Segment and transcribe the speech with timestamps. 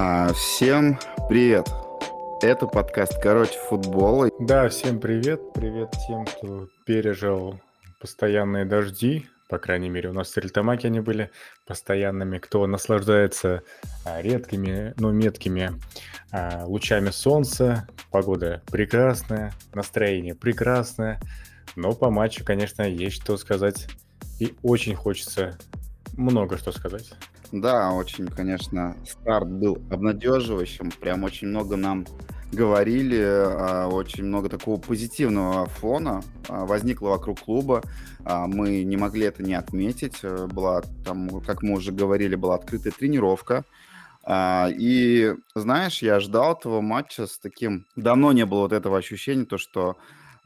[0.00, 0.96] А, всем
[1.28, 1.68] привет!
[2.40, 4.30] Это подкаст «Короче, футбола».
[4.38, 5.40] Да, всем привет.
[5.54, 7.58] Привет тем, кто пережил
[8.00, 9.26] постоянные дожди.
[9.48, 11.32] По крайней мере, у нас в Сельтамаке они были
[11.66, 12.38] постоянными.
[12.38, 13.64] Кто наслаждается
[14.04, 15.72] а, редкими, но меткими
[16.30, 17.88] а, лучами солнца.
[18.12, 21.20] Погода прекрасная, настроение прекрасное.
[21.74, 23.88] Но по матчу, конечно, есть что сказать.
[24.38, 25.58] И очень хочется
[26.16, 27.14] много что сказать.
[27.52, 30.90] Да, очень, конечно, старт был обнадеживающим.
[31.00, 32.06] Прям очень много нам
[32.52, 37.82] говорили, а, очень много такого позитивного фона а, возникло вокруг клуба.
[38.24, 40.18] А, мы не могли это не отметить.
[40.22, 43.64] Э, была там, как мы уже говорили, была открытая тренировка.
[44.30, 47.86] И знаешь, я ждал этого матча с таким...
[47.96, 49.96] Давно не было вот этого ощущения, то, что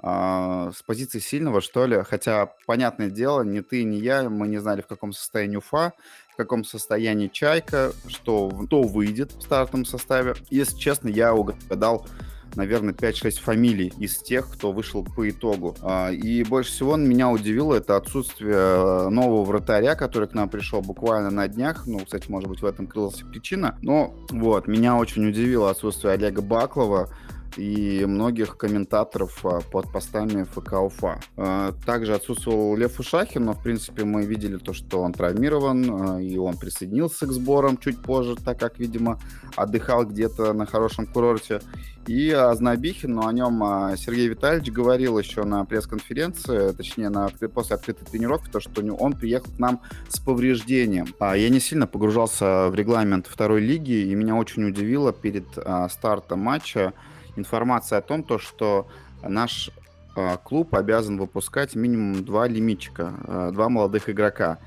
[0.03, 2.03] с позиции сильного, что ли.
[2.03, 5.93] Хотя, понятное дело, ни ты, ни я, мы не знали, в каком состоянии Уфа
[6.33, 10.35] в каком состоянии Чайка, что кто выйдет в стартовом составе.
[10.49, 12.07] Если честно, я угадал
[12.55, 15.75] наверное, 5-6 фамилий из тех, кто вышел по итогу.
[15.81, 21.31] А, и больше всего меня удивило это отсутствие нового вратаря, который к нам пришел буквально
[21.31, 21.87] на днях.
[21.87, 23.79] Ну, кстати, может быть, в этом крылась причина.
[23.81, 27.09] Но вот, меня очень удивило отсутствие Олега Баклова
[27.57, 31.21] и многих комментаторов а, под постами ФК Уфа.
[31.37, 36.21] А, также отсутствовал Лев Ушахин, но, в принципе, мы видели то, что он травмирован, а,
[36.21, 39.19] и он присоединился к сборам чуть позже, так как, видимо,
[39.57, 41.61] отдыхал где-то на хорошем курорте.
[42.07, 43.63] И Азнабихин, но о нем
[43.97, 49.53] Сергей Витальевич говорил еще на пресс-конференции, точнее, на, после открытой тренировки, то, что он приехал
[49.53, 51.15] к нам с повреждением.
[51.21, 55.47] Я не сильно погружался в регламент второй лиги, и меня очень удивило перед
[55.91, 56.93] стартом матча,
[57.37, 58.89] информация о том, то, что
[59.23, 59.71] наш
[60.17, 64.59] э, клуб обязан выпускать минимум два лимитчика, э, два молодых игрока.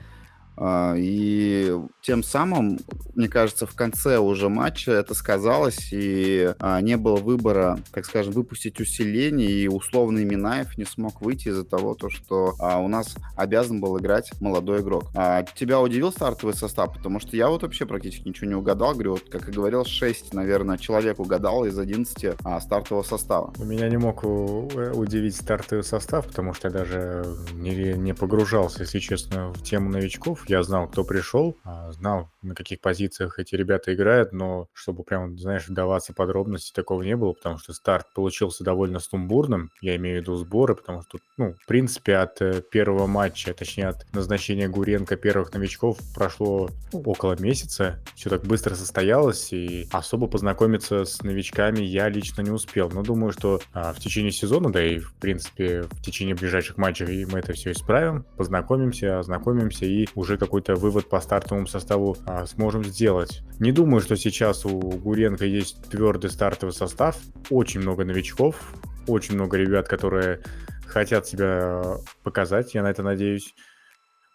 [0.58, 2.80] Э, и тем самым,
[3.16, 8.34] мне кажется, в конце уже матча это сказалось, и а, не было выбора, так скажем,
[8.34, 13.16] выпустить усиление, и условный Минаев не смог выйти из-за того, то, что а, у нас
[13.36, 15.06] обязан был играть молодой игрок.
[15.16, 16.94] А, тебя удивил стартовый состав?
[16.94, 18.94] Потому что я вот вообще практически ничего не угадал.
[18.94, 23.54] Говорю, вот, как и говорил, 6, наверное, человек угадал из 11 а, стартового состава.
[23.58, 29.52] Меня не мог удивить стартовый состав, потому что я даже не, не погружался, если честно,
[29.54, 30.45] в тему новичков.
[30.48, 35.38] Я знал, кто пришел, а знал, на каких позициях эти ребята играют, но чтобы прям,
[35.38, 40.20] знаешь, вдаваться в подробности, такого не было, потому что старт получился довольно сумбурным, я имею
[40.20, 44.68] в виду сборы, потому что, ну, в принципе, от э, первого матча, точнее, от назначения
[44.68, 51.82] Гуренко первых новичков прошло около месяца, все так быстро состоялось, и особо познакомиться с новичками
[51.82, 55.84] я лично не успел, но думаю, что а, в течение сезона, да и, в принципе,
[55.84, 61.20] в течение ближайших матчей мы это все исправим, познакомимся, ознакомимся и уже какой-то вывод по
[61.20, 63.42] стартовому составу составу а, сможем сделать.
[63.60, 67.18] Не думаю, что сейчас у Гуренко есть твердый стартовый состав.
[67.50, 68.74] Очень много новичков,
[69.08, 70.42] очень много ребят, которые
[70.86, 73.56] хотят себя показать, я на это надеюсь.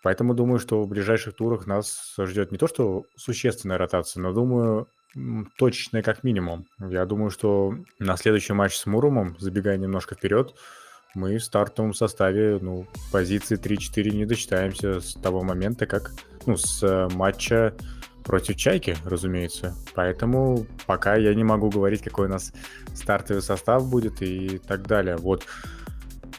[0.03, 4.89] Поэтому думаю, что в ближайших турах нас ждет не то, что существенная ротация, но думаю,
[5.59, 6.67] точечная как минимум.
[6.79, 10.55] Я думаю, что на следующий матч с Мурумом, забегая немножко вперед,
[11.15, 16.13] мы в стартовом составе, ну, позиции 3-4 не дочитаемся с того момента, как,
[16.51, 17.75] ну, с э, матча
[18.25, 19.75] против Чайки, разумеется.
[19.95, 22.53] Поэтому пока я не могу говорить, какой у нас
[22.95, 25.17] стартовый состав будет и так далее.
[25.17, 25.45] Вот.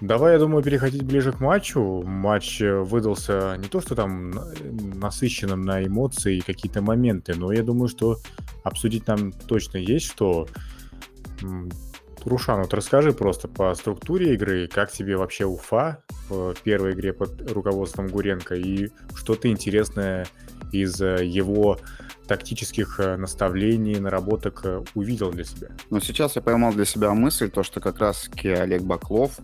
[0.01, 2.03] Давай, я думаю, переходить ближе к матчу.
[2.05, 4.33] Матч э, выдался не то, что там
[4.99, 8.17] насыщенным на эмоции и какие-то моменты, но я думаю, что
[8.63, 10.47] обсудить нам точно есть что.
[12.25, 17.51] Рушан, вот расскажи просто по структуре игры, как тебе вообще Уфа в первой игре под
[17.51, 20.27] руководством Гуренко и что-то интересное
[20.71, 21.79] из э, его
[22.27, 25.69] тактических э, наставлений, наработок э, увидел для себя?
[25.89, 29.39] Ну, сейчас я поймал для себя мысль, то, что как раз-таки Олег Баклов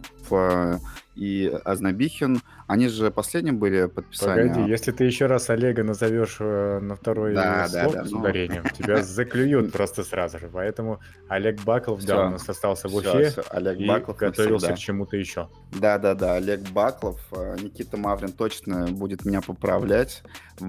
[1.15, 4.49] и Азнабихин– они же последним были подписания.
[4.49, 8.11] Погоди, если ты еще раз Олега назовешь э, на второй да, слог да, да, с
[8.11, 8.19] ну.
[8.19, 8.69] ударением, ну...
[8.77, 10.49] тебя заклюют просто сразу же.
[10.51, 15.15] Поэтому Олег Баклов, да, у нас остался в Уфе Олег и Баклов готовился к чему-то
[15.15, 15.47] еще.
[15.71, 20.21] Да-да-да, Олег Баклов, э, Никита Маврин точно будет меня поправлять.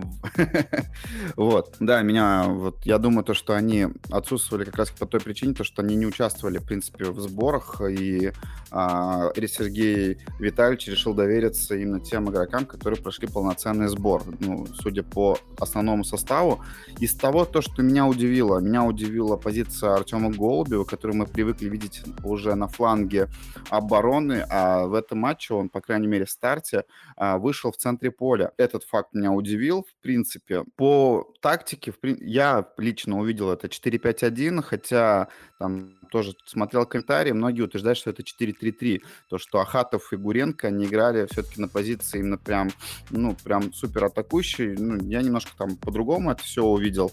[1.36, 5.54] Вот, да, меня, вот, я думаю, то, что они отсутствовали как раз по той причине,
[5.54, 8.32] то, что они не участвовали, в принципе, в сборах, и
[8.70, 14.22] а, Сергей Витальевич решил довериться именно тем игрокам, которые прошли полноценный сбор.
[14.40, 16.62] Ну, судя по основному составу.
[17.00, 22.02] Из того, то, что меня удивило, меня удивила позиция Артема Голубева, которую мы привыкли видеть
[22.24, 23.28] уже на фланге
[23.70, 26.84] обороны, а в этом матче он, по крайней мере, в старте
[27.16, 28.52] а, вышел в центре поля.
[28.56, 30.64] Этот факт меня удивил, в принципе.
[30.76, 35.28] По тактике, я лично увидел это 4-5-1, хотя
[35.58, 39.02] там тоже смотрел комментарии, многие утверждают, что это 4-3-3.
[39.28, 42.70] То, что Ахатов и Гуренко, они играли все-таки на позиции именно прям,
[43.10, 44.74] ну, прям супер атакующий.
[44.76, 47.12] Ну, я немножко там по-другому это все увидел.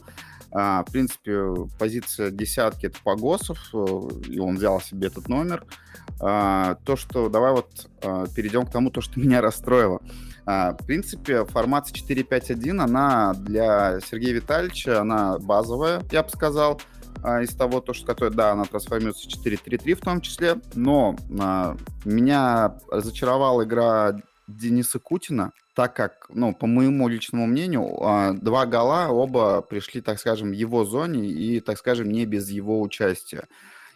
[0.57, 3.77] А, в принципе, позиция десятки это Погосов, э,
[4.30, 5.65] и он взял себе этот номер.
[6.21, 10.00] А, то, что давай вот а, перейдем к тому, то, что меня расстроило.
[10.45, 16.80] А, в принципе, формация 4-5-1, она для Сергея Витальевича, она базовая, я бы сказал
[17.23, 21.15] а, из того, то, что, которое, да, она трансформируется в 4-3-3 в том числе, но
[21.39, 28.65] а, меня разочаровала игра Дениса Кутина, так как, ну, по моему личному мнению, а, два
[28.65, 33.47] гола оба пришли, так скажем, в его зоне и, так скажем, не без его участия.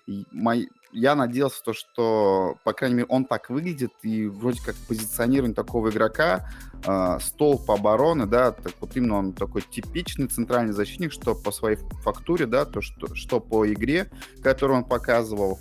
[0.07, 4.75] И мой, я надеялся, то, что, по крайней мере, он так выглядит, и вроде как
[4.87, 6.49] позиционирование такого игрока,
[6.85, 11.77] э, столб обороны, да, так вот именно он такой типичный центральный защитник, что по своей
[12.03, 14.09] фактуре, да, то, что, что по игре,
[14.43, 15.59] которую он показывал,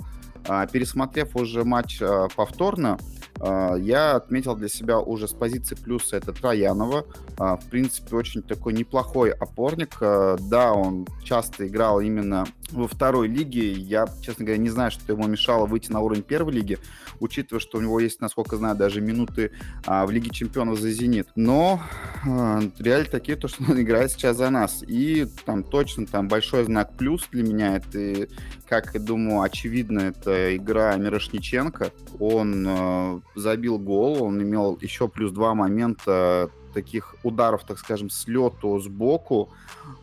[0.48, 6.16] э, пересмотрев уже матч э, повторно, а, я отметил для себя уже с позиции плюса
[6.16, 7.06] это Троянова.
[7.38, 9.96] А, в принципе, очень такой неплохой опорник.
[10.00, 13.72] А, да, он часто играл именно во второй лиге.
[13.72, 16.78] Я, честно говоря, не знаю, что ему мешало выйти на уровень первой лиги,
[17.20, 19.52] учитывая, что у него есть, насколько знаю, даже минуты
[19.86, 21.28] в Лиге Чемпионов за «Зенит».
[21.36, 21.80] Но
[22.24, 24.82] реально такие, то, что он играет сейчас за нас.
[24.86, 27.76] И там точно там большой знак плюс для меня.
[27.76, 28.28] Это,
[28.68, 31.92] как я думаю, очевидно, это игра Мирошниченко.
[32.18, 38.78] Он забил гол, он имел еще плюс два момента таких ударов, так скажем, с лету
[38.78, 39.48] сбоку,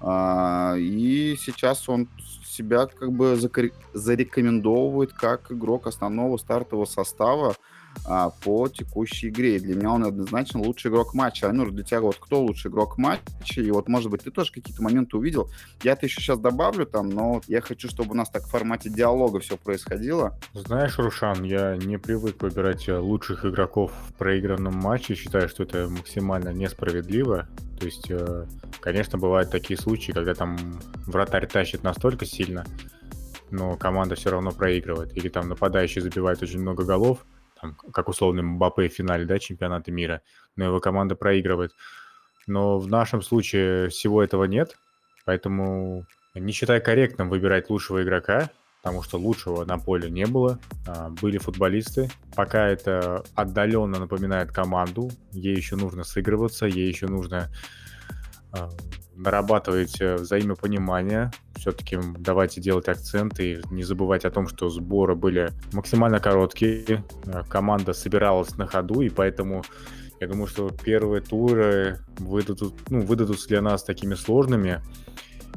[0.01, 2.07] а, и сейчас он
[2.45, 3.38] себя как бы
[3.94, 7.56] зарекомендовывает как игрок основного стартового состава,
[8.06, 9.57] а, по текущей игре.
[9.57, 11.47] И для меня он однозначно лучший игрок матча.
[11.47, 13.62] Айнур, для тебя вот кто лучший игрок матча?
[13.62, 15.50] И вот, может быть, ты тоже какие-то моменты увидел.
[15.83, 18.89] Я это еще сейчас добавлю там, но я хочу, чтобы у нас так в формате
[18.89, 20.38] диалога все происходило.
[20.53, 25.15] Знаешь, Рушан, я не привык выбирать э, лучших игроков в проигранном матче.
[25.15, 27.48] Считаю, что это максимально несправедливо.
[27.80, 28.45] То есть, э,
[28.80, 30.57] конечно, бывают такие случаи, когда там
[31.06, 32.65] вратарь тащит настолько сильно,
[33.51, 35.15] но команда все равно проигрывает.
[35.18, 37.25] Или там нападающий забивает очень много голов,
[37.59, 40.21] там, как условный Мбаппе в финале да, чемпионата мира,
[40.55, 41.71] но его команда проигрывает.
[42.47, 44.77] Но в нашем случае всего этого нет,
[45.25, 46.05] поэтому
[46.35, 48.49] не считаю корректным выбирать лучшего игрока,
[48.81, 50.59] потому что лучшего на поле не было.
[50.87, 52.09] А, были футболисты.
[52.35, 57.49] Пока это отдаленно напоминает команду, ей еще нужно сыгрываться, ей еще нужно
[58.51, 58.69] а,
[59.15, 61.31] нарабатывать э, взаимопонимание.
[61.56, 67.03] Все-таки давайте делать акценты и не забывать о том, что сборы были максимально короткие.
[67.25, 69.63] Э, команда собиралась на ходу, и поэтому
[70.19, 74.81] я думаю, что первые туры выдадут, ну, выдадутся для нас такими сложными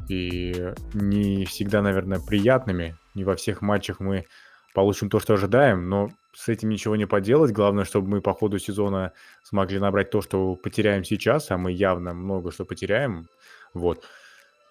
[0.09, 2.95] и не всегда, наверное, приятными.
[3.15, 4.25] Не во всех матчах мы
[4.73, 7.51] получим то, что ожидаем, но с этим ничего не поделать.
[7.51, 12.13] Главное, чтобы мы по ходу сезона смогли набрать то, что потеряем сейчас, а мы явно
[12.13, 13.27] много что потеряем.
[13.73, 14.05] Вот.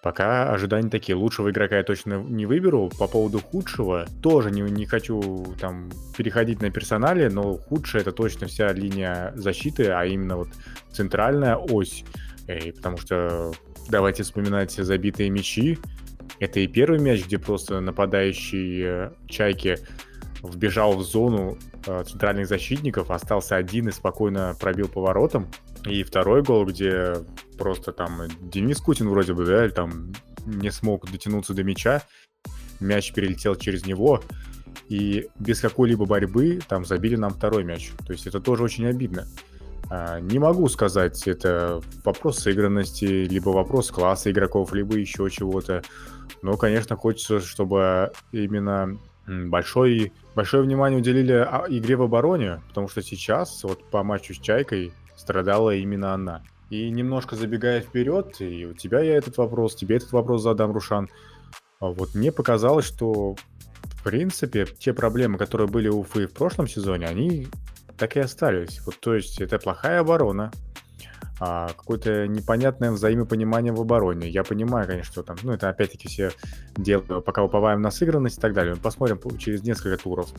[0.01, 1.15] Пока ожидания такие.
[1.15, 2.89] Лучшего игрока я точно не выберу.
[2.97, 8.47] По поводу худшего тоже не, не хочу там переходить на персонале, но худшее это точно
[8.47, 10.49] вся линия защиты, а именно вот
[10.91, 12.05] центральная ось.
[12.47, 13.51] И потому что
[13.89, 15.77] давайте вспоминать забитые мячи.
[16.39, 19.77] Это и первый мяч, где просто нападающий э, Чайки
[20.43, 25.47] вбежал в зону э, центральных защитников, остался один и спокойно пробил поворотом.
[25.85, 27.13] И второй гол, где
[27.57, 30.11] просто там Денис Кутин вроде бы, да, там
[30.45, 32.03] не смог дотянуться до мяча,
[32.79, 34.21] мяч перелетел через него,
[34.87, 37.91] и без какой-либо борьбы там забили нам второй мяч.
[38.05, 39.27] То есть это тоже очень обидно.
[39.89, 45.83] А, не могу сказать, это вопрос сыгранности, либо вопрос класса игроков, либо еще чего-то.
[46.41, 48.97] Но, конечно, хочется, чтобы именно
[49.29, 54.39] большой, большое внимание уделили а, игре в обороне, потому что сейчас, вот по матчу с
[54.39, 56.43] Чайкой, страдала именно она.
[56.69, 61.09] И немножко забегая вперед, и у тебя я этот вопрос, тебе этот вопрос задам, Рушан.
[61.79, 63.35] А вот мне показалось, что
[63.83, 67.47] в принципе те проблемы, которые были у Уфы в прошлом сезоне, они
[67.97, 68.81] так и остались.
[68.85, 70.51] Вот, то есть это плохая оборона,
[71.39, 74.29] а, какое-то непонятное взаимопонимание в обороне.
[74.29, 76.31] Я понимаю, конечно, что там, ну, это опять-таки все
[76.75, 78.75] делаю, пока уповаем на сыгранность и так далее.
[78.75, 80.29] Посмотрим через несколько туров.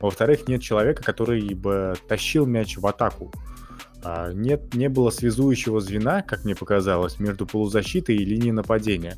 [0.00, 3.32] Во-вторых, нет человека, который бы тащил мяч в атаку.
[4.02, 9.16] А, нет, не было связующего звена, как мне показалось, между полузащитой и линией нападения.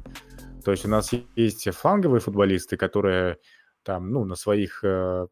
[0.65, 3.39] То есть у нас есть фланговые футболисты, которые
[3.83, 5.27] там, ну, на своих э,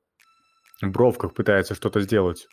[0.81, 2.49] бровках пытаются что-то сделать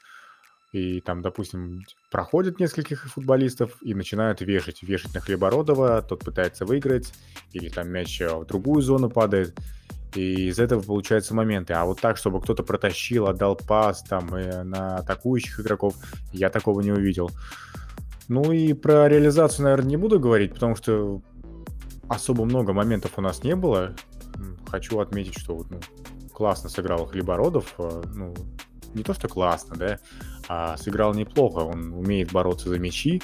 [0.72, 4.84] и там, допустим, проходят нескольких футболистов и начинают вешать.
[4.84, 7.14] Вешать на Хлебородова, тот пытается выиграть,
[7.54, 9.58] или там мяч в другую зону падает.
[10.16, 11.74] И из этого получаются моменты.
[11.74, 15.96] А вот так, чтобы кто-то протащил, отдал пас там и на атакующих игроков,
[16.32, 17.30] я такого не увидел.
[18.28, 21.22] Ну и про реализацию, наверное, не буду говорить, потому что
[22.08, 23.96] особо много моментов у нас не было.
[24.68, 25.80] Хочу отметить, что ну,
[26.34, 27.74] классно сыграл Хлебородов.
[27.78, 28.34] А, ну,
[28.94, 30.00] не то, что классно, да,
[30.48, 31.60] а сыграл неплохо.
[31.60, 33.22] Он умеет бороться за мячи,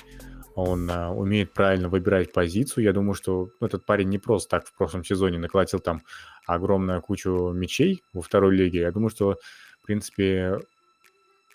[0.55, 2.83] он а, умеет правильно выбирать позицию.
[2.83, 6.01] Я думаю, что этот парень не просто так в прошлом сезоне наколотил там
[6.45, 8.81] огромную кучу мячей во второй лиге.
[8.81, 9.37] Я думаю, что,
[9.81, 10.59] в принципе,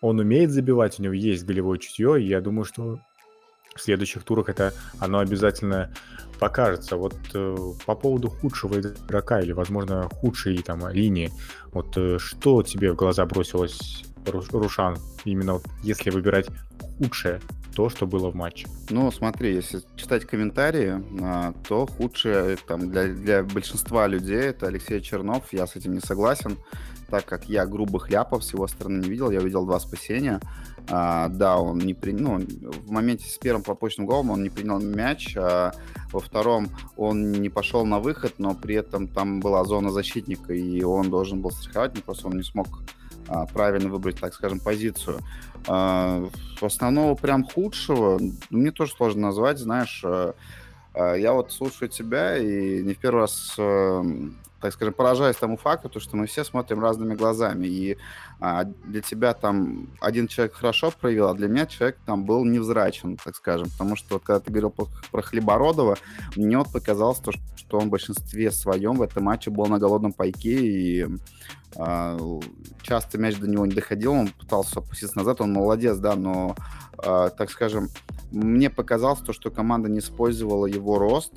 [0.00, 2.98] он умеет забивать, у него есть голевое чутье, и я думаю, что
[3.74, 5.92] в следующих турах это оно обязательно
[6.40, 6.96] покажется.
[6.96, 11.30] Вот э, по поводу худшего игрока или, возможно, худшей там линии,
[11.72, 16.48] вот э, что тебе в глаза бросилось, Рушан, именно вот, если выбирать
[16.98, 17.40] худшее,
[17.74, 18.68] то, что было в матче?
[18.90, 25.00] Ну, смотри, если читать комментарии, а, то худшее там, для, для большинства людей это Алексей
[25.00, 26.56] Чернов, я с этим не согласен
[27.10, 30.40] так как я грубых ляпов с его стороны не видел, я видел два спасения.
[30.88, 34.80] А, да, он не принял, ну, в моменте с первым пропущенным голом он не принял
[34.80, 35.72] мяч, а
[36.12, 40.82] во втором он не пошел на выход, но при этом там была зона защитника, и
[40.82, 42.68] он должен был страховать, но просто он не смог
[43.52, 45.20] правильно выбрать, так скажем, позицию.
[45.66, 46.28] А,
[46.60, 50.34] основного прям худшего мне тоже сложно назвать, знаешь, а,
[50.94, 55.56] а я вот слушаю тебя и не в первый раз эм, так скажем, поражаясь тому
[55.56, 57.66] факту, то, что мы все смотрим разными глазами.
[57.66, 57.98] И
[58.40, 63.16] а, для тебя там один человек хорошо проявил, а для меня человек там был невзрачен,
[63.16, 63.68] так скажем.
[63.70, 65.96] Потому что вот когда ты говорил про, про Хлебородова,
[66.36, 70.12] мне вот показалось то, что он в большинстве своем в этом матче был на голодном
[70.12, 71.06] пайке, и
[71.76, 72.16] а,
[72.82, 76.56] часто мяч до него не доходил, он пытался опуститься назад, он молодец, да, но,
[76.98, 77.88] а, так скажем,
[78.30, 81.32] мне показалось то, что команда не использовала его рост.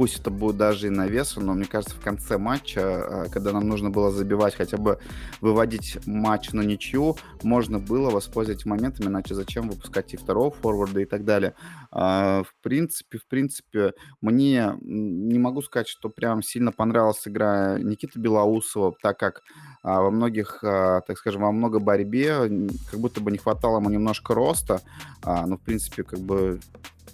[0.00, 3.68] Пусть это будет даже и навеса, но мне кажется, в конце матча, а, когда нам
[3.68, 4.98] нужно было забивать, хотя бы
[5.42, 11.04] выводить матч на ничью, можно было воспользоваться моментами, иначе зачем выпускать и второго форварда и
[11.04, 11.52] так далее.
[11.90, 13.92] А, в принципе, в принципе,
[14.22, 19.42] мне не могу сказать, что прям сильно понравилась игра Никиты Белоусова, так как
[19.82, 22.48] а, во многих, а, так скажем, во много борьбе,
[22.90, 24.80] как будто бы не хватало ему немножко роста,
[25.22, 26.58] а, ну, в принципе, как бы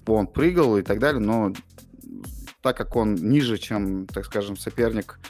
[0.06, 1.52] он прыгал и так далее, но
[2.66, 5.20] так как он ниже, чем, так скажем, соперник,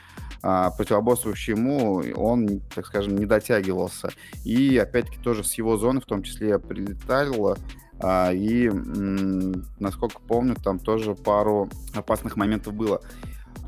[0.43, 4.09] а, противоборствующий ему, он, так скажем, не дотягивался.
[4.43, 7.59] И, опять-таки, тоже с его зоны, в том числе, прилетало,
[8.01, 13.03] а, и, насколько помню, там тоже пару опасных моментов было.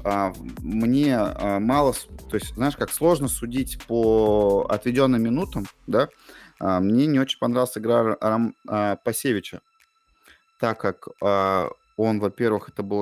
[0.03, 1.19] А, мне
[1.61, 6.09] мало, то есть, знаешь, как сложно судить по отведенным минутам, да,
[6.59, 8.55] мне не очень понравилась игра Рам,
[9.05, 9.61] Пасевича,
[10.59, 11.09] так как
[11.99, 13.01] он, во-первых, это был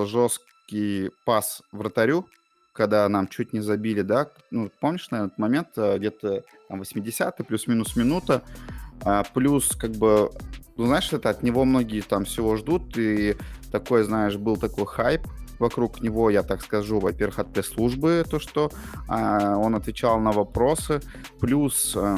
[0.67, 2.27] жесткий пас вратарю,
[2.73, 7.97] когда нам чуть не забили, да, ну, помнишь, наверное, этот момент, где-то там 80 плюс-минус
[7.97, 8.43] минута,
[9.35, 10.31] плюс, как бы,
[10.77, 13.37] ну, знаешь, это от него многие там всего ждут, и
[13.73, 15.23] такой, знаешь, был такой хайп,
[15.59, 18.71] вокруг него, я так скажу, во-первых, от пресс-службы, то, что
[19.09, 21.01] э, он отвечал на вопросы,
[21.41, 22.17] плюс, э,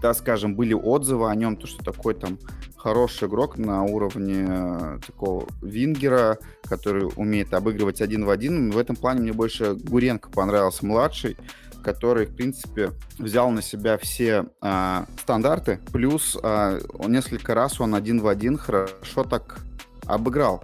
[0.00, 2.38] да, скажем, были отзывы о нем, то, что такой там
[2.78, 8.70] хороший игрок на уровне э, такого вингера, который умеет обыгрывать один в один.
[8.70, 11.36] В этом плане мне больше Гуренко понравился младший,
[11.82, 17.94] который, в принципе, взял на себя все э, стандарты, плюс э, он несколько раз он
[17.94, 19.60] один в один хорошо так
[20.06, 20.62] обыграл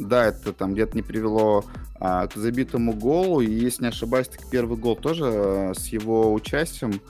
[0.00, 1.64] да, это там где-то не привело
[1.98, 3.40] а, к забитому голу.
[3.40, 7.00] И, если не ошибаюсь, так первый гол тоже а, с его участием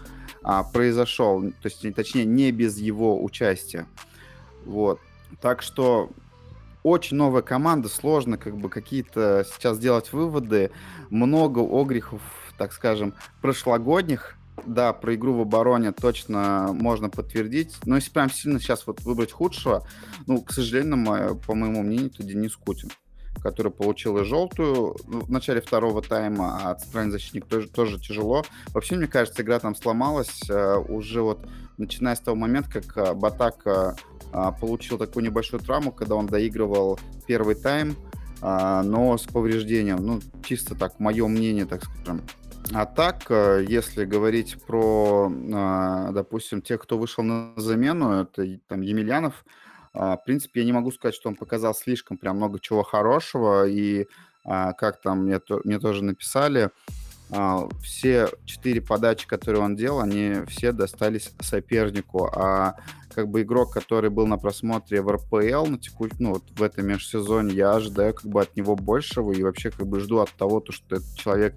[0.43, 1.41] а, произошел.
[1.41, 3.87] То есть, точнее, не без его участия.
[4.65, 5.01] Вот.
[5.41, 6.11] Так что
[6.83, 10.71] очень новая команда, сложно как бы какие-то сейчас делать выводы.
[11.11, 12.23] Много огрехов,
[12.57, 14.37] так скажем, прошлогодних,
[14.67, 17.77] да, про игру в обороне точно можно подтвердить.
[17.85, 19.87] Но если прям сильно сейчас вот выбрать худшего,
[20.27, 22.91] ну, к сожалению, мое, по моему мнению, это Денис Кутин
[23.43, 28.45] который получил и желтую в начале второго тайма, а центральный защитник тоже, тоже тяжело.
[28.69, 31.49] Вообще, мне кажется, игра там сломалась э, уже вот
[31.79, 33.97] начиная с того момента, как э, Батак
[34.33, 37.97] а, получил такую небольшую травму, когда он доигрывал первый тайм,
[38.41, 40.05] а, но с повреждением.
[40.05, 42.23] Ну, чисто так, мое мнение, так скажем.
[42.73, 48.83] А так, э, если говорить про, а, допустим, тех, кто вышел на замену, это там
[48.83, 49.45] Емельянов,
[49.93, 54.07] в принципе, я не могу сказать, что он показал слишком прям много чего хорошего, и
[54.45, 56.71] как там мне, мне тоже написали,
[57.83, 62.77] все четыре подачи, которые он делал, они все достались сопернику, а
[63.21, 66.13] как бы игрок, который был на просмотре в РПЛ на текущ...
[66.19, 69.87] ну, вот в этом межсезонье, я ожидаю как бы от него большего и вообще как
[69.87, 71.55] бы жду от того, то, что этот человек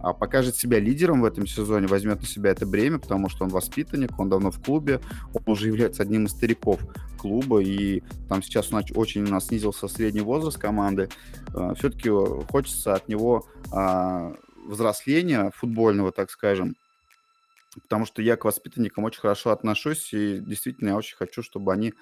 [0.00, 3.50] а, покажет себя лидером в этом сезоне, возьмет на себя это бремя, потому что он
[3.50, 5.00] воспитанник, он давно в клубе,
[5.34, 6.80] он уже является одним из стариков
[7.18, 11.10] клуба, и там сейчас он очень у нас снизился средний возраст команды.
[11.54, 12.08] А, Все-таки
[12.50, 14.32] хочется от него а,
[14.66, 16.74] взросления футбольного, так скажем,
[17.80, 21.94] потому что я к воспитанникам очень хорошо отношусь, и действительно я очень хочу, чтобы они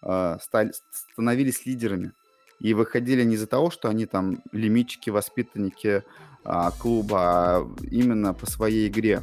[0.00, 2.12] стали, становились лидерами
[2.60, 6.02] и выходили не из-за того, что они там лимитчики, воспитанники
[6.44, 9.22] а, клуба, а именно по своей игре.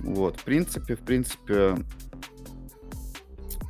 [0.00, 1.76] Вот, в принципе, в принципе,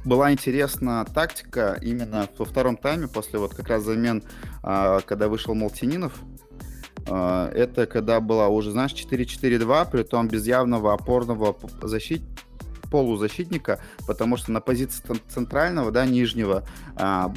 [0.04, 4.22] была интересна тактика именно во втором тайме, после вот как раз замен,
[4.62, 6.12] а, когда вышел Молтининов.
[7.08, 12.22] А, это когда была уже, знаешь, 4-4-2, при том без явного опорного защит
[12.90, 16.64] полузащитника, потому что на позиции центрального, да, нижнего,
[16.96, 17.32] а,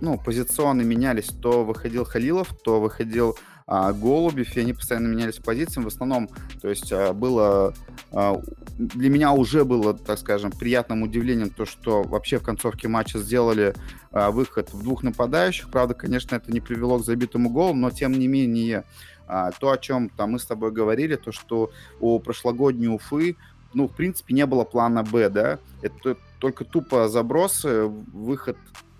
[0.00, 3.36] ну, позиционно менялись, то выходил Халилов, то выходил
[3.72, 5.84] а, Голубев, и они постоянно менялись позициями.
[5.84, 6.28] В основном,
[6.60, 7.72] то есть а, было...
[8.10, 8.42] А,
[8.76, 13.74] для меня уже было, так скажем, приятным удивлением то, что вообще в концовке матча сделали
[14.10, 15.70] выход в двух нападающих.
[15.70, 18.84] Правда, конечно, это не привело к забитому голу, но тем не менее
[19.28, 23.36] то, о чем там мы с тобой говорили, то, что у прошлогодней Уфы
[23.72, 28.56] ну, в принципе, не было плана Б, да, это только тупо забросы, выход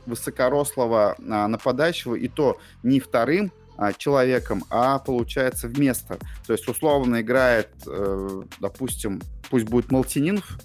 [0.06, 3.50] высокорослого нападающего, и то не вторым,
[3.80, 6.18] а, человеком, а получается вместо.
[6.46, 10.58] То есть условно играет, э, допустим, пусть будет Малтининов,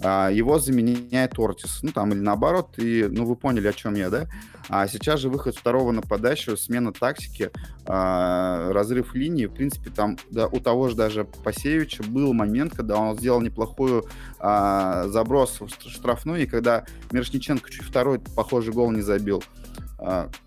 [0.00, 1.80] а, его заменяет Ортис.
[1.82, 4.26] Ну, там, или наоборот, и, ну, вы поняли, о чем я, да?
[4.68, 7.50] А сейчас же выход второго нападающего, смена тактики,
[7.86, 9.46] а, разрыв линии.
[9.46, 14.04] В принципе, там да, у того же даже Пасевича был момент, когда он сделал неплохую
[14.38, 19.42] заброс в штрафную, и когда Мирошниченко чуть второй похожий гол не забил.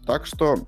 [0.05, 0.67] Так что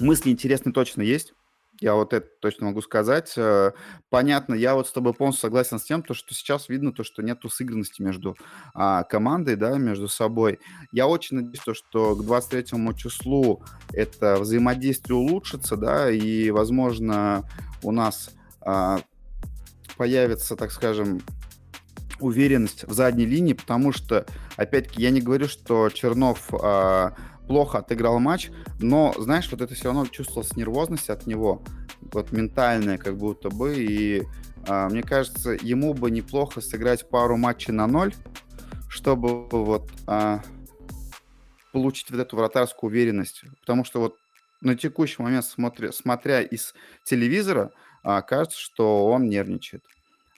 [0.00, 1.32] Мысли интересные точно есть.
[1.80, 3.34] Я вот это точно могу сказать.
[3.36, 3.70] Э,
[4.10, 7.22] понятно, я вот с тобой полностью согласен с тем, то, что сейчас видно то, что
[7.22, 8.36] нету сыгранности между
[8.74, 10.58] а, командой, да, между собой.
[10.90, 12.64] Я очень надеюсь, то, что к 23
[12.96, 17.48] числу это взаимодействие улучшится, да, и, возможно,
[17.84, 18.30] у нас
[18.60, 19.00] а,
[19.96, 21.20] появится, так скажем,
[22.18, 27.14] уверенность в задней линии, потому что, опять-таки, я не говорю, что Чернов а,
[27.48, 31.62] плохо отыграл матч, но, знаешь, вот это все равно чувствовалась нервозность от него,
[32.12, 34.22] вот ментальная как будто бы, и
[34.68, 38.14] а, мне кажется, ему бы неплохо сыграть пару матчей на ноль,
[38.88, 40.42] чтобы вот а,
[41.72, 44.16] получить вот эту вратарскую уверенность, потому что вот
[44.60, 49.84] на текущий момент, смотря, смотря из телевизора, а, кажется, что он нервничает.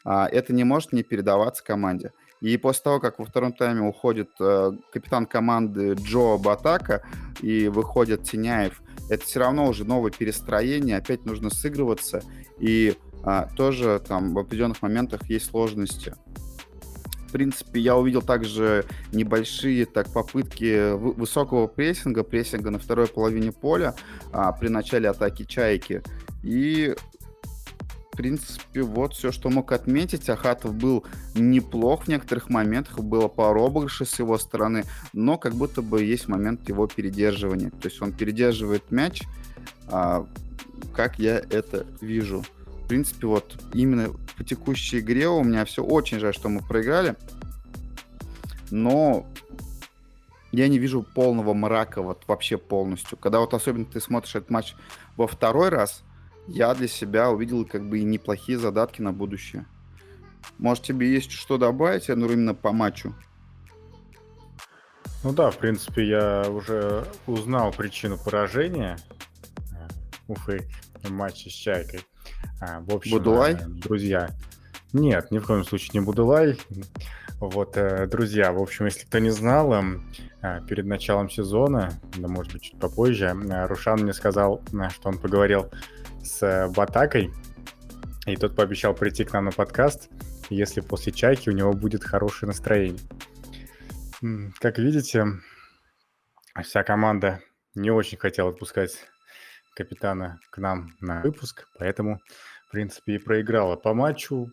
[0.04, 2.12] А, это не может не передаваться команде.
[2.40, 7.02] И после того, как во втором тайме уходит э, капитан команды Джо Батака
[7.42, 12.22] и выходит Теняев, это все равно уже новое перестроение, опять нужно сыгрываться,
[12.58, 16.14] и э, тоже там в определенных моментах есть сложности.
[17.28, 23.94] В принципе, я увидел также небольшие так, попытки высокого прессинга, прессинга на второй половине поля
[24.32, 26.02] а, при начале атаки «Чайки».
[26.42, 26.96] И
[28.20, 30.28] принципе, вот все, что мог отметить.
[30.28, 35.80] Ахатов был неплох в некоторых моментах, было пару обыгрышей с его стороны, но как будто
[35.80, 37.70] бы есть момент его передерживания.
[37.70, 39.22] То есть он передерживает мяч,
[39.86, 40.26] а,
[40.94, 42.44] как я это вижу.
[42.84, 47.16] В принципе, вот именно по текущей игре у меня все очень жаль, что мы проиграли.
[48.70, 49.24] Но
[50.52, 53.16] я не вижу полного мрака вот вообще полностью.
[53.16, 54.74] Когда вот особенно ты смотришь этот матч
[55.16, 56.02] во второй раз,
[56.52, 59.66] я для себя увидел как бы и неплохие задатки на будущее.
[60.58, 63.14] Может, тебе есть что добавить, ну, именно по матчу?
[65.22, 68.96] Ну да, в принципе, я уже узнал причину поражения
[69.72, 69.88] э,
[70.28, 70.66] Уфы
[71.02, 72.00] в матче с Чайкой.
[72.60, 73.54] А, в общем, Будулай?
[73.54, 74.30] Э, друзья,
[74.92, 76.58] нет, ни в коем случае не Будулай.
[77.38, 80.10] Вот, э, друзья, в общем, если кто не знал, эм,
[80.66, 83.34] перед началом сезона, да, может быть, чуть попозже,
[83.68, 85.70] Рушан мне сказал, что он поговорил
[86.22, 87.32] с э, Батакой,
[88.26, 90.08] и тот пообещал прийти к нам на подкаст,
[90.50, 93.00] если после чайки у него будет хорошее настроение.
[94.58, 95.26] Как видите,
[96.62, 97.40] вся команда
[97.74, 98.92] не очень хотела отпускать
[99.74, 102.20] капитана к нам на выпуск, поэтому,
[102.68, 104.50] в принципе, и проиграла по матчу.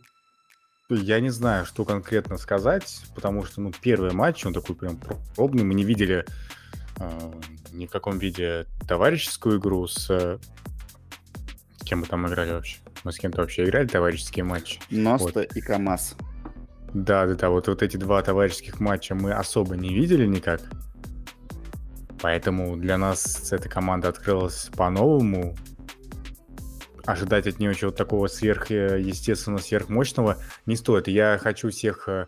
[0.90, 4.98] Я не знаю, что конкретно сказать, потому что, ну, первый матч, он такой прям
[5.36, 6.26] пробный, мы не видели
[7.00, 7.32] э,
[7.72, 10.40] ни в каком виде товарищескую игру с...
[11.88, 12.78] кем мы там играли вообще?
[13.04, 14.80] Мы с кем-то вообще играли товарищеские матчи.
[14.90, 15.56] Носта вот.
[15.56, 16.16] и КамАЗ.
[16.94, 20.62] Да, да, да, вот, вот эти два товарищеских матча мы особо не видели никак.
[22.22, 25.56] Поэтому для нас эта команда открылась по-новому.
[27.06, 31.08] Ожидать от нее чего-то такого сверхъестественно сверхмощного не стоит.
[31.08, 32.28] Я хочу всех э,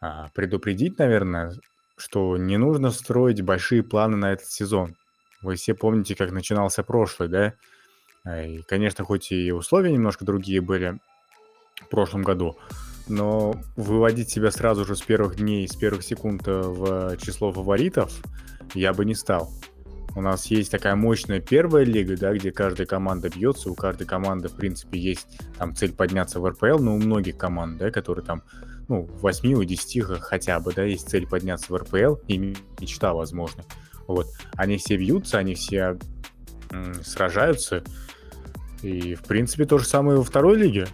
[0.00, 1.54] а, предупредить, наверное,
[1.96, 4.96] что не нужно строить большие планы на этот сезон.
[5.40, 7.54] Вы все помните, как начинался прошлый, да?
[8.26, 10.98] И, конечно, хоть и условия немножко другие были
[11.80, 12.56] в прошлом году,
[13.08, 18.12] но выводить себя сразу же с первых дней, с первых секунд э, в число фаворитов
[18.74, 19.50] я бы не стал.
[20.16, 24.48] У нас есть такая мощная первая лига, да, где каждая команда бьется, у каждой команды,
[24.48, 28.42] в принципе, есть там цель подняться в РПЛ, но у многих команд, да, которые там,
[28.88, 33.12] ну, в 8, у 10 хотя бы, да, есть цель подняться в РПЛ и мечта,
[33.12, 33.64] возможно.
[34.06, 34.28] Вот.
[34.54, 35.98] Они все бьются, они все
[37.02, 37.82] сражаются,
[38.84, 40.86] и, в принципе, то же самое во второй лиге.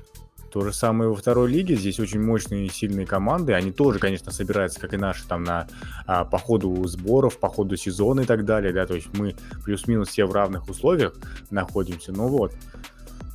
[0.52, 1.76] То же самое во второй лиге.
[1.76, 3.52] Здесь очень мощные и сильные команды.
[3.52, 5.68] Они тоже, конечно, собираются, как и наши, там на
[6.06, 8.72] а, по ходу сборов, по ходу сезона и так далее.
[8.72, 8.86] Да?
[8.86, 11.14] То есть мы плюс-минус все в равных условиях
[11.50, 12.12] находимся.
[12.12, 12.52] Ну вот.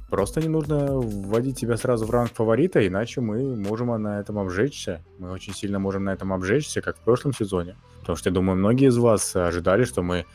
[0.10, 5.04] Просто не нужно вводить себя сразу в ранг фаворита, иначе мы можем на этом обжечься.
[5.18, 7.76] Мы очень сильно можем на этом обжечься, как в прошлом сезоне.
[8.02, 10.26] Потому что, я думаю, многие из вас ожидали, что мы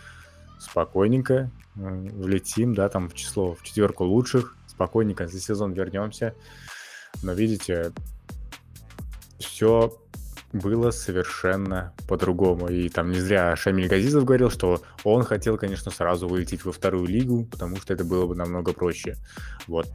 [0.61, 6.35] спокойненько влетим, да, там в число, в четверку лучших, спокойненько за сезон вернемся.
[7.23, 7.93] Но видите,
[9.39, 9.93] все
[10.53, 12.69] было совершенно по-другому.
[12.69, 17.07] И там не зря Шамиль Газизов говорил, что он хотел, конечно, сразу вылететь во вторую
[17.07, 19.17] лигу, потому что это было бы намного проще.
[19.67, 19.89] Вот.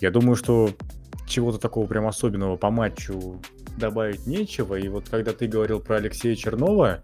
[0.00, 0.70] Я думаю, что
[1.26, 3.40] чего-то такого прям особенного по матчу
[3.78, 4.74] добавить нечего.
[4.74, 7.00] И вот когда ты говорил про Алексея Чернова,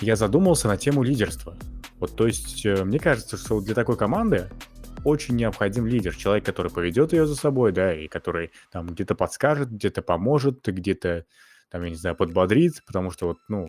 [0.00, 1.56] я задумался на тему лидерства.
[1.98, 4.50] Вот, то есть, э, мне кажется, что для такой команды
[5.04, 9.70] очень необходим лидер, человек, который поведет ее за собой, да, и который там где-то подскажет,
[9.70, 11.24] где-то поможет, где-то,
[11.70, 13.68] там, я не знаю, подбодрит, потому что вот, ну,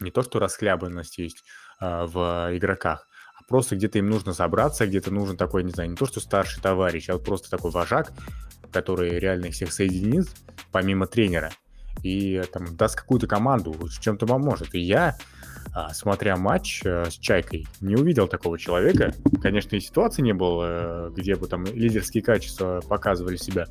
[0.00, 1.44] не то, что расхлябанность есть
[1.80, 5.96] а, в игроках, а просто где-то им нужно собраться, где-то нужен такой, не знаю, не
[5.96, 8.12] то, что старший товарищ, а вот просто такой вожак,
[8.72, 10.26] который реально всех соединит,
[10.72, 11.52] помимо тренера,
[12.02, 14.74] и там даст какую-то команду, чем-то поможет.
[14.74, 15.16] И я
[15.76, 19.12] а, смотря матч э, с Чайкой, не увидел такого человека.
[19.42, 23.66] Конечно, и ситуации не было, э, где бы там лидерские качества показывали себя.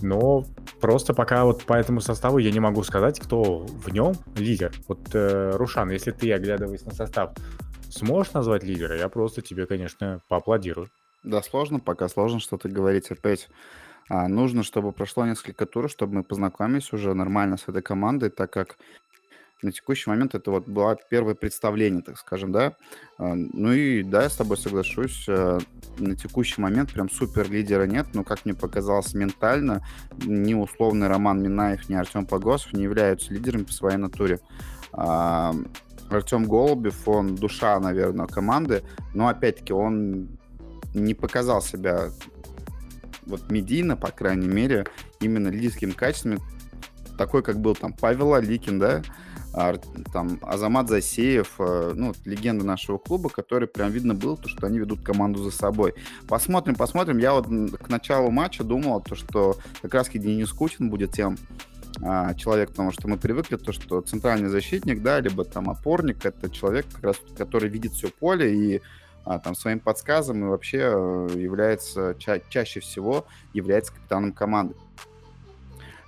[0.00, 0.44] Но
[0.80, 4.72] просто пока вот по этому составу я не могу сказать, кто в нем лидер.
[4.88, 7.34] Вот, э, Рушан, если ты, оглядываясь на состав,
[7.88, 10.88] сможешь назвать лидера, я просто тебе, конечно, поаплодирую.
[11.22, 13.48] Да, сложно, пока сложно что-то говорить опять.
[14.08, 18.52] А, нужно, чтобы прошло несколько туров, чтобы мы познакомились уже нормально с этой командой, так
[18.52, 18.76] как
[19.62, 22.76] на текущий момент это вот было первое представление, так скажем, да.
[23.18, 25.58] А, ну и да, я с тобой соглашусь, э,
[25.98, 29.84] на текущий момент прям супер лидера нет, но как мне показалось ментально,
[30.24, 34.40] ни условный Роман Минаев, ни Артем Погосов не являются лидерами по своей натуре.
[34.92, 35.54] А,
[36.10, 40.28] Артем Голубев, он душа, наверное, команды, но опять-таки он
[40.94, 42.10] не показал себя
[43.26, 44.86] вот медийно, по крайней мере,
[45.20, 46.38] именно лидерскими качествами,
[47.18, 49.02] такой, как был там Павел Аликин, да,
[50.12, 54.78] там Азамат Засеев, э, ну, легенда нашего клуба, который прям видно был, то, что они
[54.78, 55.94] ведут команду за собой.
[56.28, 57.16] Посмотрим, посмотрим.
[57.16, 61.38] Я вот к началу матча думал, то, что как раз Денис Кучин будет тем
[62.02, 66.50] а, человек, потому что мы привыкли, то, что центральный защитник, да, либо там опорник, это
[66.50, 68.82] человек, как раз, который видит все поле и
[69.42, 74.74] там своим подсказом и вообще э, является ча- чаще всего является капитаном команды.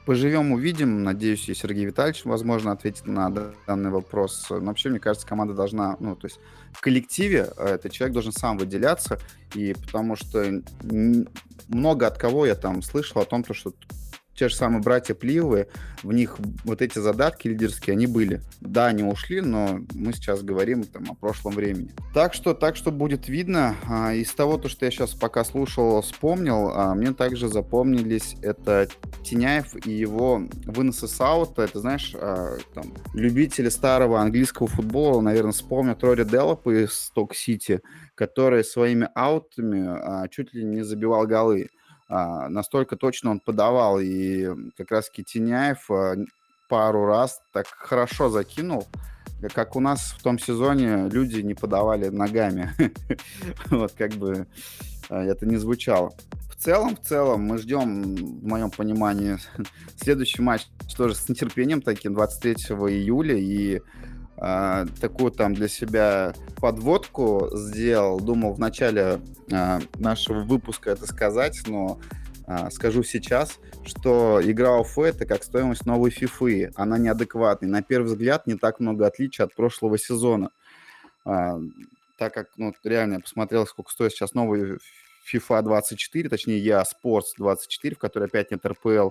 [0.07, 1.03] Поживем, увидим.
[1.03, 3.29] Надеюсь, и Сергей Витальевич, возможно, ответит на
[3.67, 4.47] данный вопрос.
[4.49, 6.41] Но вообще, мне кажется, команда должна, ну, то есть
[6.73, 9.19] в коллективе э, этот человек должен сам выделяться,
[9.55, 10.63] и потому что
[11.69, 13.73] много от кого я там слышал о том, то, что
[14.39, 15.67] те же самые братья Пливы,
[16.05, 18.41] в них вот эти задатки лидерские, они были.
[18.61, 21.91] Да, они ушли, но мы сейчас говорим там о прошлом времени.
[22.15, 23.75] Так что, так что будет видно.
[23.89, 28.89] А, из того, то, что я сейчас пока слушал, вспомнил, а, мне также запомнились это
[29.25, 31.63] Теняев и его выносы с аута.
[31.63, 37.81] Это, знаешь, а, там, любители старого английского футбола, наверное, вспомнят Рори Деллопа из Сток-Сити,
[38.15, 41.71] который своими аутами чуть ли не забивал голы
[42.09, 46.17] настолько точно он подавал, и как раз Китиняев, а,
[46.69, 48.87] пару раз так хорошо закинул,
[49.55, 52.73] как у нас в том сезоне люди не подавали ногами.
[53.71, 54.47] Вот как бы
[55.09, 56.13] а, это не звучало.
[56.51, 59.39] В целом, в целом, мы ждем, в моем понимании,
[59.97, 60.67] следующий матч
[60.97, 63.37] тоже с нетерпением таким 23 июля.
[63.37, 63.81] И
[64.41, 68.21] э, такую там для себя подводку сделал.
[68.21, 69.21] Думал в начале
[69.51, 72.01] э, нашего выпуска это сказать, но
[72.47, 76.73] э, скажу сейчас, что игра ОФ это как стоимость новой фифы.
[76.77, 77.71] Она неадекватная.
[77.71, 80.51] На первый взгляд не так много отличий от прошлого сезона.
[81.25, 81.59] Э,
[82.19, 84.79] так как, ну, реально я посмотрел, сколько стоит сейчас новый
[85.33, 89.11] FIFA 24, точнее, я Sports 24, в которой опять нет РПЛ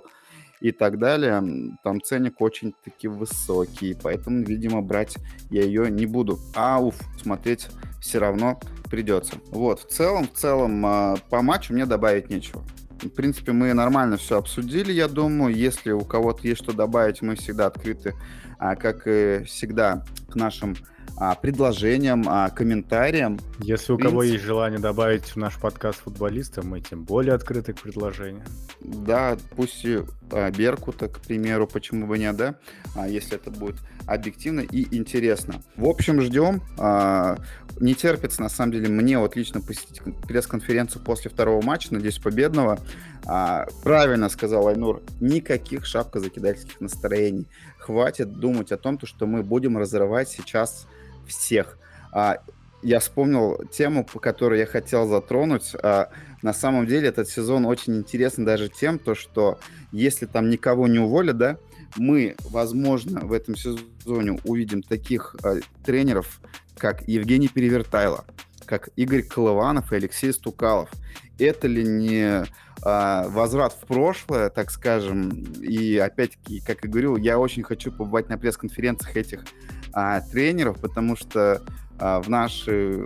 [0.59, 1.43] и так далее,
[1.83, 5.17] там ценник очень-таки высокий, поэтому, видимо, брать
[5.49, 6.39] я ее не буду.
[6.55, 7.67] А уф, смотреть
[8.01, 9.35] все равно придется.
[9.51, 12.63] Вот, в целом, в целом, а, по матчу мне добавить нечего.
[13.01, 15.55] В принципе, мы нормально все обсудили, я думаю.
[15.55, 18.15] Если у кого-то есть что добавить, мы всегда открыты,
[18.57, 20.75] как и всегда, к нашим
[21.19, 23.39] а, предложениям, а, комментариям.
[23.59, 27.81] Если у кого есть желание добавить в наш подкаст футболиста, мы тем более открыты к
[27.81, 28.45] предложениям.
[28.81, 32.55] Да, пусть и а, Беркута, к примеру, почему бы не, да,
[32.95, 35.61] а, если это будет объективно и интересно.
[35.75, 36.61] В общем, ждем.
[36.77, 37.37] А,
[37.79, 42.79] не терпится, на самом деле, мне вот лично посетить пресс-конференцию после второго матча, надеюсь, победного.
[43.25, 47.47] А, правильно сказал Айнур, никаких шапкозакидательских настроений.
[47.87, 50.87] Хватит думать о том, что мы будем разрывать сейчас
[51.25, 51.77] всех.
[52.11, 52.39] А,
[52.83, 55.71] я вспомнил тему, по которой я хотел затронуть.
[55.81, 56.09] А,
[56.41, 59.57] на самом деле этот сезон очень интересен даже тем, то, что
[59.93, 61.57] если там никого не уволят, да,
[61.95, 66.41] мы, возможно, в этом сезоне увидим таких а, тренеров,
[66.77, 68.25] как Евгений Перевертайло,
[68.67, 70.91] как Игорь Колыванов и Алексей Стукалов.
[71.39, 72.45] Это ли не
[72.83, 75.29] а, возврат в прошлое, так скажем?
[75.61, 79.45] И опять-таки, как и говорил, я очень хочу побывать на пресс-конференциях этих
[79.93, 81.63] а, тренеров, потому что
[81.99, 83.05] а, в нашей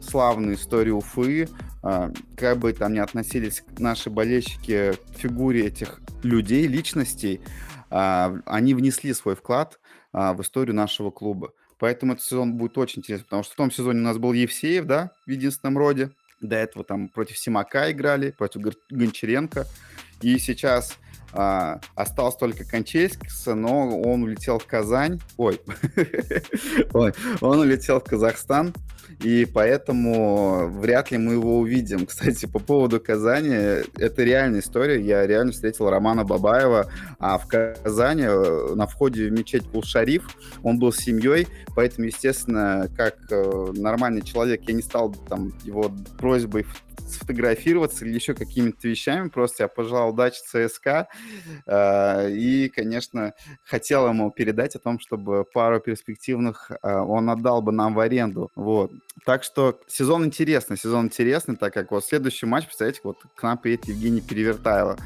[0.00, 1.48] славной истории Уфы,
[1.82, 7.40] а, как бы там ни относились наши болельщики к фигуре этих людей, личностей,
[7.90, 9.80] а, они внесли свой вклад
[10.12, 11.52] а, в историю нашего клуба.
[11.80, 14.84] Поэтому этот сезон будет очень интересный, потому что в том сезоне у нас был Евсеев,
[14.84, 16.10] да, в единственном роде.
[16.40, 19.66] До этого там против Симака играли, против Гончаренко.
[20.20, 20.98] И сейчас
[21.32, 25.20] а, остался только Кончельскис, но он улетел в Казань.
[25.36, 25.60] Ой,
[26.92, 28.74] Ой, он улетел в Казахстан,
[29.22, 32.06] и поэтому вряд ли мы его увидим.
[32.06, 33.54] Кстати, по поводу Казани,
[33.98, 35.00] это реальная история.
[35.00, 40.28] Я реально встретил Романа Бабаева а в Казани э, на входе в мечеть Кул-Шариф.
[40.62, 45.92] Он был с семьей, поэтому, естественно, как э, нормальный человек, я не стал там его
[46.18, 46.66] просьбой
[47.08, 49.28] сфотографироваться или еще какими-то вещами.
[49.28, 51.08] Просто я пожелал удачи ЦСКА.
[51.66, 53.34] Э, и, конечно,
[53.64, 58.50] хотел ему передать о том, чтобы пару перспективных э, он отдал бы нам в аренду.
[58.54, 58.92] Вот.
[59.24, 63.58] Так что сезон интересный, сезон интересный, так как вот следующий матч, представляете, вот к нам
[63.58, 64.96] приедет Евгений Перевертайло.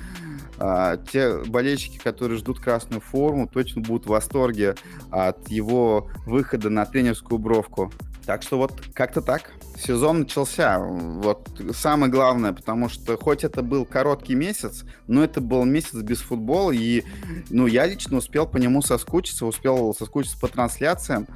[0.59, 4.77] А, те болельщики, которые ждут красную форму, точно будут в восторге
[5.11, 7.93] от его выхода на тренерскую бровку.
[8.27, 9.51] Так что вот как-то так.
[9.77, 10.79] Сезон начался.
[10.79, 16.21] Вот самое главное, потому что хоть это был короткий месяц, но это был месяц без
[16.21, 17.03] футбола, и
[17.51, 21.27] ну, я лично успел по нему соскучиться, успел соскучиться по трансляциям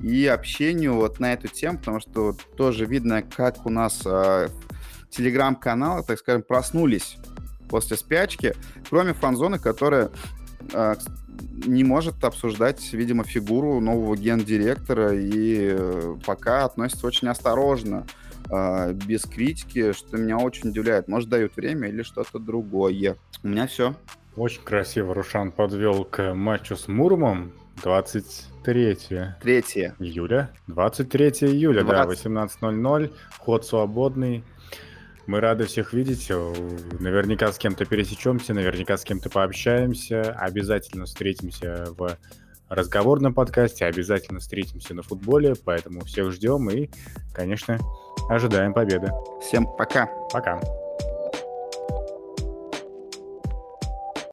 [0.00, 4.48] и общению вот на эту тему, потому что тоже видно, как у нас э,
[5.10, 7.16] телеграм-каналы, так скажем, проснулись
[7.68, 8.54] после спячки,
[8.88, 10.10] кроме фанзоны, которая
[10.72, 10.94] э,
[11.66, 18.06] не может обсуждать, видимо, фигуру нового гендиректора и э, пока относится очень осторожно,
[18.50, 21.08] э, без критики, что меня очень удивляет.
[21.08, 23.16] Может, дают время или что-то другое.
[23.42, 23.94] У меня все.
[24.36, 27.52] Очень красиво Рушан подвел к матчу с Мурмом.
[27.82, 28.96] 23
[29.40, 29.60] 3
[29.98, 30.50] июля.
[30.66, 32.24] 23 июля, 20.
[32.24, 33.12] да, 18.00.
[33.38, 34.44] Ход свободный.
[35.28, 36.30] Мы рады всех видеть.
[36.30, 40.22] Наверняка с кем-то пересечемся, наверняка с кем-то пообщаемся.
[40.32, 42.16] Обязательно встретимся в
[42.70, 46.88] разговорном подкасте, обязательно встретимся на футболе, поэтому всех ждем и,
[47.34, 47.78] конечно,
[48.30, 49.12] ожидаем победы.
[49.42, 50.06] Всем пока.
[50.32, 50.62] Пока.